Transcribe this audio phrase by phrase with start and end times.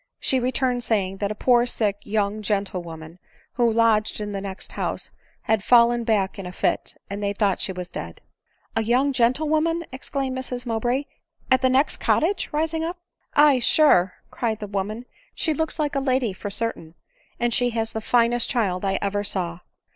[0.19, 3.19] She returned, saying that a poor sick young gentlewo man,
[3.53, 5.11] who lodged at the next house,
[5.47, 8.19] was fallen back in a fit, and they thought she was dead."
[8.75, 11.03] A young gentlewoman," exclaimed Mrs Mowbray,
[11.51, 12.97] "at the next cottage!" rising up."
[13.47, 16.95] Ay sure," cried the woman," she looks like a lady for certain,
[17.39, 19.59] and she has the finest child I ever saw."